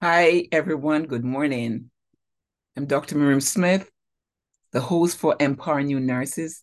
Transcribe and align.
Hi, 0.00 0.46
everyone. 0.52 1.06
Good 1.06 1.24
morning. 1.24 1.90
I'm 2.76 2.86
Dr. 2.86 3.18
Miriam 3.18 3.40
Smith, 3.40 3.90
the 4.70 4.80
host 4.80 5.18
for 5.18 5.34
Empower 5.40 5.82
New 5.82 5.98
Nurses. 5.98 6.62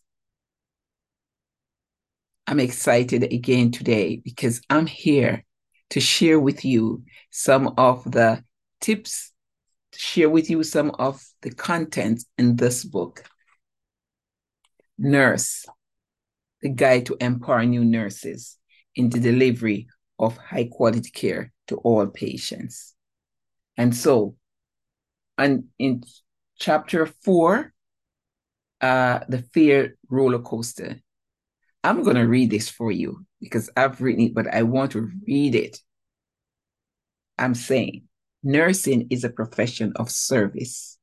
I'm 2.46 2.60
excited 2.60 3.24
again 3.24 3.72
today 3.72 4.22
because 4.24 4.62
I'm 4.70 4.86
here 4.86 5.44
to 5.90 6.00
share 6.00 6.40
with 6.40 6.64
you 6.64 7.04
some 7.30 7.74
of 7.76 8.10
the 8.10 8.42
tips, 8.80 9.32
share 9.94 10.30
with 10.30 10.48
you 10.48 10.62
some 10.62 10.92
of 10.92 11.22
the 11.42 11.50
content 11.50 12.24
in 12.38 12.56
this 12.56 12.84
book. 12.84 13.22
Nurse, 14.96 15.66
the 16.62 16.70
guide 16.70 17.04
to 17.04 17.18
empower 17.20 17.66
new 17.66 17.84
nurses 17.84 18.56
in 18.94 19.10
the 19.10 19.20
delivery 19.20 19.88
of 20.18 20.38
high 20.38 20.70
quality 20.72 21.10
care 21.10 21.52
to 21.66 21.76
all 21.76 22.06
patients. 22.06 22.95
And 23.76 23.94
so, 23.94 24.36
and 25.38 25.64
in 25.78 26.02
chapter 26.58 27.06
four, 27.06 27.72
uh, 28.80 29.20
the 29.28 29.42
fear 29.52 29.96
roller 30.08 30.38
coaster. 30.38 31.00
I'm 31.84 32.02
going 32.02 32.16
to 32.16 32.26
read 32.26 32.50
this 32.50 32.68
for 32.68 32.90
you 32.90 33.24
because 33.40 33.70
I've 33.76 34.00
written 34.00 34.26
it, 34.26 34.34
but 34.34 34.52
I 34.52 34.62
want 34.62 34.92
to 34.92 35.08
read 35.26 35.54
it. 35.54 35.78
I'm 37.38 37.54
saying 37.54 38.04
nursing 38.42 39.08
is 39.10 39.24
a 39.24 39.30
profession 39.30 39.92
of 39.96 40.10
service, 40.10 40.98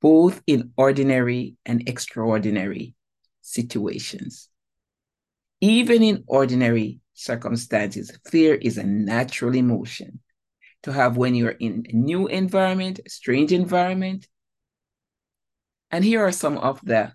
both 0.00 0.42
in 0.46 0.72
ordinary 0.76 1.56
and 1.64 1.88
extraordinary 1.88 2.94
situations. 3.40 4.48
Even 5.60 6.02
in 6.02 6.24
ordinary 6.26 7.00
circumstances, 7.14 8.16
fear 8.26 8.54
is 8.54 8.76
a 8.76 8.84
natural 8.84 9.54
emotion 9.54 10.20
to 10.86 10.92
have 10.92 11.16
when 11.16 11.34
you're 11.34 11.50
in 11.50 11.84
a 11.88 11.96
new 11.96 12.28
environment, 12.28 13.00
strange 13.08 13.52
environment. 13.52 14.28
And 15.90 16.04
here 16.04 16.24
are 16.24 16.30
some 16.30 16.58
of 16.58 16.80
the 16.84 17.12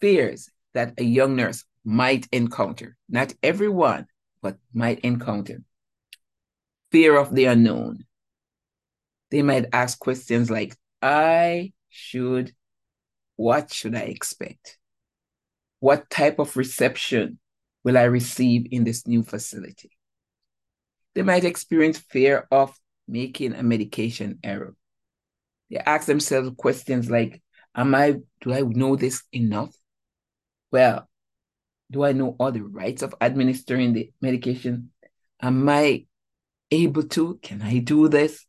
fears 0.00 0.48
that 0.72 0.94
a 0.96 1.02
young 1.02 1.34
nurse 1.34 1.64
might 1.84 2.28
encounter. 2.30 2.96
Not 3.08 3.34
everyone, 3.42 4.06
but 4.40 4.58
might 4.72 5.00
encounter. 5.00 5.62
Fear 6.92 7.18
of 7.18 7.34
the 7.34 7.46
unknown. 7.46 8.04
They 9.32 9.42
might 9.42 9.66
ask 9.72 9.98
questions 9.98 10.48
like, 10.48 10.76
I 11.02 11.72
should, 11.88 12.52
what 13.34 13.72
should 13.72 13.96
I 13.96 14.02
expect? 14.02 14.78
What 15.80 16.08
type 16.08 16.38
of 16.38 16.56
reception 16.56 17.40
will 17.82 17.98
I 17.98 18.04
receive 18.04 18.68
in 18.70 18.84
this 18.84 19.08
new 19.08 19.24
facility? 19.24 19.95
They 21.16 21.22
might 21.22 21.44
experience 21.44 21.96
fear 21.96 22.46
of 22.50 22.78
making 23.08 23.54
a 23.54 23.62
medication 23.62 24.38
error. 24.44 24.76
They 25.70 25.78
ask 25.78 26.06
themselves 26.06 26.50
questions 26.58 27.10
like, 27.10 27.42
Am 27.74 27.94
I, 27.94 28.16
do 28.42 28.52
I 28.52 28.60
know 28.60 28.96
this 28.96 29.22
enough? 29.32 29.74
Well, 30.70 31.08
do 31.90 32.04
I 32.04 32.12
know 32.12 32.36
all 32.38 32.52
the 32.52 32.62
rights 32.62 33.00
of 33.00 33.14
administering 33.18 33.94
the 33.94 34.12
medication? 34.20 34.90
Am 35.40 35.66
I 35.66 36.04
able 36.70 37.04
to? 37.04 37.38
Can 37.42 37.62
I 37.62 37.78
do 37.78 38.08
this? 38.08 38.44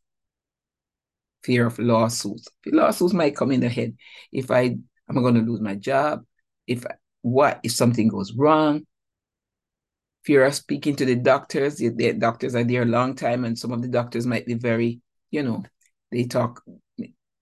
Fear 1.44 1.68
of 1.68 1.80
lawsuits. 1.80 2.50
Lawsuits 2.66 3.14
might 3.14 3.38
come 3.38 3.52
in 3.52 3.62
the 3.62 3.70
head. 3.70 3.96
If 4.30 4.52
I 4.52 4.64
am 5.10 5.18
I 5.18 5.22
going 5.22 5.36
to 5.36 5.42
lose 5.42 5.62
my 5.62 5.76
job? 5.76 6.26
If 6.68 6.86
what 7.22 7.62
if 7.64 7.72
something 7.72 8.10
goes 8.10 8.34
wrong? 8.34 8.86
Fear 10.28 10.44
of 10.44 10.54
speaking 10.54 10.94
to 10.98 11.06
the 11.06 11.16
doctors. 11.16 11.78
The, 11.78 11.88
the 11.88 12.12
doctors 12.12 12.54
are 12.54 12.66
there 12.66 12.82
a 12.82 12.86
long 12.86 13.16
time, 13.16 13.46
and 13.46 13.58
some 13.58 13.72
of 13.72 13.82
the 13.82 13.88
doctors 13.88 14.28
might 14.28 14.46
be 14.46 14.56
very, 14.56 15.00
you 15.32 15.42
know, 15.42 15.64
they 16.12 16.26
talk 16.26 16.62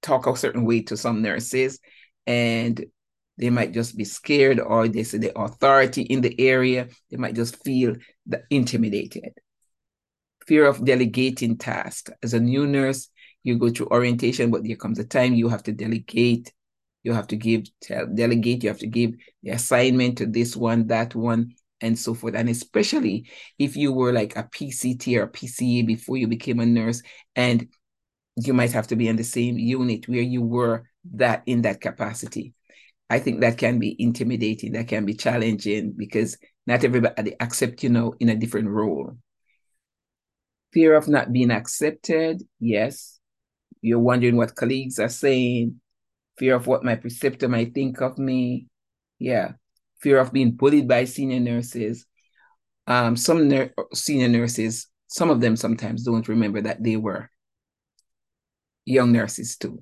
talk 0.04 0.28
a 0.28 0.38
certain 0.38 0.66
way 0.66 0.84
to 0.84 0.96
some 0.96 1.24
nurses, 1.24 1.80
and 2.28 2.86
they 3.40 3.50
might 3.50 3.74
just 3.74 3.98
be 3.98 4.06
scared, 4.06 4.60
or 4.60 4.88
they 4.88 5.02
say 5.02 5.18
the 5.18 5.38
authority 5.38 6.04
in 6.04 6.22
the 6.22 6.40
area, 6.40 6.88
they 7.10 7.18
might 7.18 7.34
just 7.34 7.64
feel 7.64 7.96
intimidated. 8.52 9.34
Fear 10.46 10.68
of 10.68 10.86
delegating 10.86 11.58
tasks. 11.58 12.12
As 12.22 12.36
a 12.36 12.40
new 12.40 12.68
nurse, 12.68 13.10
you 13.42 13.58
go 13.58 13.70
through 13.70 13.88
orientation, 13.88 14.52
but 14.52 14.64
there 14.64 14.76
comes 14.76 15.00
a 15.00 15.04
time 15.04 15.34
you 15.34 15.50
have 15.50 15.64
to 15.64 15.72
delegate. 15.72 16.54
You 17.02 17.14
have 17.14 17.28
to 17.28 17.36
give, 17.36 17.64
tell, 17.82 18.06
delegate. 18.06 18.64
You 18.64 18.70
have 18.70 18.80
to 18.80 18.88
give 18.88 19.16
the 19.42 19.52
assignment 19.52 20.20
to 20.20 20.28
this 20.28 20.56
one, 20.56 20.86
that 20.88 21.16
one, 21.16 21.56
and 21.82 21.98
so 21.98 22.14
forth. 22.14 22.36
And 22.36 22.50
especially 22.50 23.30
if 23.60 23.76
you 23.76 23.92
were 23.92 24.14
like 24.14 24.36
a 24.36 24.44
PCT 24.44 25.18
or 25.18 25.28
PCA 25.28 25.86
before 25.86 26.18
you 26.18 26.28
became 26.28 26.60
a 26.60 26.66
nurse, 26.66 27.02
and 27.36 27.68
you 28.36 28.54
might 28.54 28.72
have 28.72 28.88
to 28.88 28.96
be 28.96 29.08
in 29.08 29.16
the 29.16 29.24
same 29.24 29.58
unit 29.58 30.08
where 30.08 30.22
you 30.22 30.42
were 30.42 30.90
that 31.14 31.44
in 31.46 31.62
that 31.64 31.82
capacity. 31.82 32.54
I 33.10 33.20
think 33.20 33.42
that 33.42 33.58
can 33.58 33.80
be 33.80 33.96
intimidating, 34.00 34.74
that 34.74 34.88
can 34.88 35.06
be 35.06 35.14
challenging 35.14 35.94
because 35.96 36.38
not 36.66 36.84
everybody 36.84 37.36
accept 37.40 37.84
you 37.84 37.90
know 37.90 38.16
in 38.20 38.30
a 38.30 38.36
different 38.36 38.70
role. 38.70 39.18
Fear 40.74 40.96
of 40.96 41.08
not 41.08 41.32
being 41.32 41.52
accepted, 41.52 42.44
yes. 42.60 43.20
You're 43.82 44.00
wondering 44.00 44.36
what 44.36 44.56
colleagues 44.56 45.00
are 45.00 45.10
saying. 45.10 45.80
Fear 46.38 46.56
of 46.56 46.68
what 46.68 46.84
my 46.84 46.96
preceptor 46.96 47.48
might 47.48 47.74
think 47.74 48.02
of 48.02 48.18
me. 48.18 48.68
Yeah 49.20 49.54
fear 50.06 50.20
of 50.20 50.32
being 50.32 50.52
bullied 50.52 50.88
by 50.88 51.04
senior 51.04 51.40
nurses. 51.40 52.06
Um, 52.86 53.18
some 53.18 53.48
ner- 53.48 53.74
senior 53.92 54.28
nurses, 54.28 54.86
some 55.08 55.32
of 55.32 55.42
them 55.42 55.56
sometimes 55.56 56.04
don't 56.04 56.28
remember 56.28 56.62
that 56.62 56.84
they 56.84 56.96
were 56.96 57.32
young 58.86 59.12
nurses 59.12 59.58
too, 59.58 59.82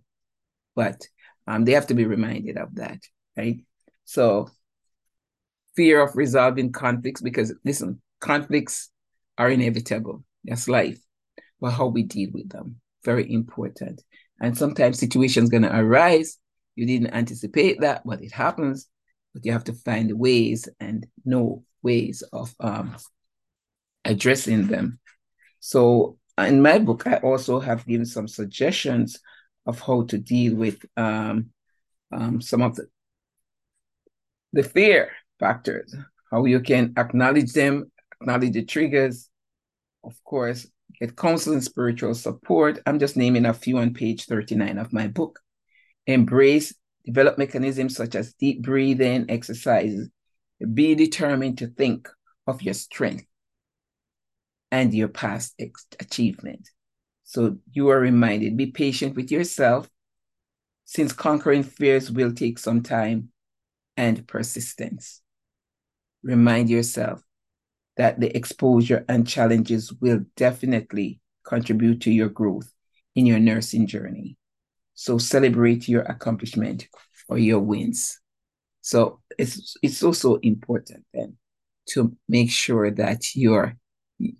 but 0.77 1.05
um, 1.45 1.65
they 1.65 1.73
have 1.73 1.87
to 1.87 1.93
be 1.93 2.05
reminded 2.05 2.55
of 2.55 2.73
that, 2.75 2.99
right? 3.35 3.57
So, 4.05 4.49
fear 5.75 6.01
of 6.01 6.15
resolving 6.15 6.71
conflicts 6.71 7.19
because 7.19 7.53
listen, 7.65 8.01
conflicts 8.21 8.91
are 9.37 9.49
inevitable. 9.49 10.23
That's 10.45 10.69
life, 10.69 11.01
but 11.59 11.71
how 11.71 11.87
we 11.87 12.03
deal 12.03 12.29
with 12.33 12.47
them 12.47 12.77
very 13.03 13.29
important. 13.29 14.01
And 14.39 14.57
sometimes 14.57 14.99
situations 14.99 15.49
gonna 15.49 15.71
arise. 15.73 16.37
You 16.77 16.85
didn't 16.85 17.13
anticipate 17.13 17.81
that, 17.81 18.03
but 18.05 18.23
it 18.23 18.31
happens 18.31 18.87
but 19.33 19.45
you 19.45 19.51
have 19.51 19.63
to 19.65 19.73
find 19.73 20.11
ways 20.13 20.69
and 20.79 21.05
know 21.25 21.63
ways 21.81 22.23
of 22.33 22.53
um, 22.59 22.95
addressing 24.05 24.67
them. 24.67 24.99
So 25.59 26.17
in 26.37 26.61
my 26.61 26.79
book, 26.79 27.07
I 27.07 27.17
also 27.17 27.59
have 27.59 27.85
given 27.85 28.05
some 28.05 28.27
suggestions 28.27 29.19
of 29.65 29.79
how 29.79 30.03
to 30.03 30.17
deal 30.17 30.55
with 30.55 30.83
um, 30.97 31.49
um, 32.11 32.41
some 32.41 32.61
of 32.61 32.75
the, 32.75 32.87
the 34.51 34.63
fear 34.63 35.11
factors, 35.39 35.95
how 36.31 36.45
you 36.45 36.59
can 36.59 36.93
acknowledge 36.97 37.53
them, 37.53 37.91
acknowledge 38.19 38.53
the 38.53 38.65
triggers, 38.65 39.29
of 40.03 40.21
course, 40.23 40.67
get 40.99 41.15
counsel 41.15 41.53
and 41.53 41.63
spiritual 41.63 42.13
support. 42.13 42.79
I'm 42.85 42.99
just 42.99 43.17
naming 43.17 43.45
a 43.45 43.53
few 43.53 43.77
on 43.77 43.93
page 43.93 44.25
39 44.25 44.77
of 44.77 44.93
my 44.93 45.07
book. 45.07 45.39
Embrace 46.05 46.73
develop 47.05 47.37
mechanisms 47.37 47.95
such 47.95 48.15
as 48.15 48.33
deep 48.33 48.63
breathing 48.63 49.25
exercises. 49.29 50.09
Be 50.73 50.95
determined 50.95 51.57
to 51.59 51.67
think 51.67 52.09
of 52.47 52.61
your 52.61 52.73
strength 52.73 53.25
and 54.71 54.93
your 54.93 55.07
past 55.07 55.53
ex- 55.59 55.85
achievement. 55.99 56.69
So 57.23 57.57
you 57.71 57.89
are 57.89 57.99
reminded 57.99 58.57
be 58.57 58.67
patient 58.67 59.15
with 59.15 59.31
yourself, 59.31 59.89
since 60.85 61.13
conquering 61.13 61.63
fears 61.63 62.11
will 62.11 62.33
take 62.33 62.59
some 62.59 62.81
time 62.83 63.29
and 63.97 64.27
persistence. 64.27 65.21
Remind 66.23 66.69
yourself 66.69 67.21
that 67.97 68.19
the 68.19 68.35
exposure 68.35 69.05
and 69.07 69.27
challenges 69.27 69.93
will 69.93 70.21
definitely 70.35 71.19
contribute 71.45 72.01
to 72.01 72.11
your 72.11 72.29
growth 72.29 72.71
in 73.15 73.25
your 73.25 73.39
nursing 73.39 73.87
journey. 73.87 74.37
So 75.03 75.17
celebrate 75.17 75.89
your 75.89 76.03
accomplishment 76.03 76.87
or 77.27 77.37
your 77.37 77.59
wins. 77.59 78.21
So 78.79 79.19
it's 79.37 79.75
it's 79.83 80.01
also 80.01 80.37
important 80.37 81.03
then 81.13 81.35
to 81.89 82.15
make 82.29 82.49
sure 82.49 82.89
that 82.89 83.35
you're 83.35 83.75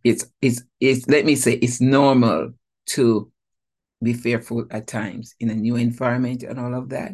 it's 0.05 0.25
it's 0.41 0.63
it's 0.79 1.05
let 1.09 1.25
me 1.25 1.35
say 1.35 1.55
it's 1.55 1.81
normal 1.81 2.53
to 2.95 3.29
be 4.01 4.13
fearful 4.13 4.65
at 4.71 4.87
times 4.87 5.35
in 5.41 5.49
a 5.49 5.53
new 5.53 5.75
environment 5.75 6.43
and 6.43 6.57
all 6.57 6.73
of 6.73 6.87
that. 6.91 7.11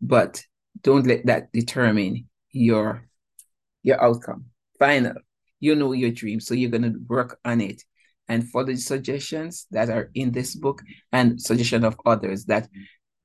But 0.00 0.42
don't 0.80 1.06
let 1.06 1.26
that 1.26 1.52
determine 1.52 2.26
your 2.52 3.06
your 3.82 4.02
outcome. 4.02 4.46
Final. 4.78 5.16
You 5.60 5.74
know 5.74 5.92
your 5.92 6.10
dream. 6.10 6.40
So 6.40 6.54
you're 6.54 6.70
gonna 6.70 6.94
work 7.06 7.38
on 7.44 7.60
it 7.60 7.82
and 8.28 8.48
for 8.48 8.64
the 8.64 8.76
suggestions 8.76 9.66
that 9.70 9.88
are 9.88 10.10
in 10.14 10.32
this 10.32 10.54
book 10.54 10.82
and 11.12 11.40
suggestion 11.40 11.84
of 11.84 11.98
others 12.04 12.44
that 12.44 12.68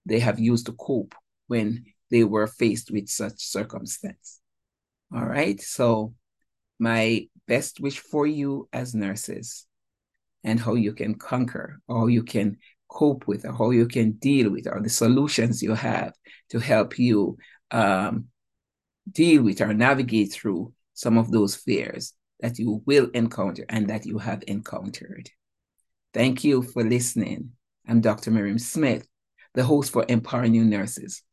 they 0.05 0.19
have 0.19 0.39
used 0.39 0.65
to 0.65 0.73
cope 0.73 1.13
when 1.47 1.85
they 2.09 2.23
were 2.23 2.47
faced 2.47 2.91
with 2.91 3.09
such 3.09 3.43
circumstance. 3.43 4.39
All 5.13 5.25
right. 5.25 5.59
So 5.61 6.13
my 6.79 7.27
best 7.47 7.79
wish 7.79 7.99
for 7.99 8.25
you 8.25 8.67
as 8.71 8.95
nurses 8.95 9.65
and 10.43 10.59
how 10.59 10.75
you 10.75 10.93
can 10.93 11.15
conquer, 11.15 11.79
or 11.87 11.99
how 12.01 12.07
you 12.07 12.23
can 12.23 12.57
cope 12.89 13.27
with, 13.27 13.45
or 13.45 13.53
how 13.53 13.71
you 13.71 13.87
can 13.87 14.11
deal 14.13 14.49
with, 14.49 14.67
or 14.67 14.81
the 14.81 14.89
solutions 14.89 15.63
you 15.63 15.73
have 15.73 16.13
to 16.49 16.59
help 16.59 16.99
you 16.99 17.37
um, 17.71 18.25
deal 19.09 19.43
with 19.43 19.61
or 19.61 19.73
navigate 19.73 20.31
through 20.31 20.73
some 20.93 21.17
of 21.17 21.31
those 21.31 21.55
fears 21.55 22.13
that 22.43 22.59
you 22.59 22.83
will 22.85 23.09
encounter 23.13 23.65
and 23.69 23.89
that 23.89 24.05
you 24.05 24.17
have 24.17 24.43
encountered. 24.47 25.31
Thank 26.13 26.43
you 26.43 26.61
for 26.61 26.83
listening. 26.83 27.51
I'm 27.87 28.01
Dr. 28.01 28.31
Miriam 28.31 28.59
Smith, 28.59 29.07
the 29.53 29.63
host 29.63 29.93
for 29.93 30.05
Empowering 30.09 30.51
New 30.51 30.65
Nurses. 30.65 31.23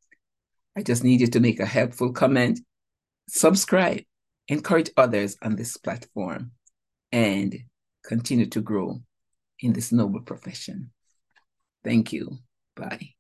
I 0.79 0.85
just 0.85 1.03
need 1.03 1.21
you 1.21 1.27
to 1.27 1.41
make 1.41 1.59
a 1.59 1.67
helpful 1.67 2.13
comment, 2.13 2.61
subscribe, 3.29 4.03
encourage 4.47 4.91
others 4.97 5.37
on 5.43 5.57
this 5.57 5.77
platform, 5.77 6.53
and 7.11 7.59
continue 8.05 8.47
to 8.47 8.61
grow 8.61 9.03
in 9.59 9.73
this 9.73 9.91
noble 9.91 10.21
profession. 10.21 10.93
Thank 11.83 12.13
you. 12.13 12.39
Bye. 12.77 13.15